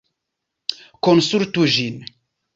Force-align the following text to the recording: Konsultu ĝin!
Konsultu 1.09 1.69
ĝin! 1.77 2.03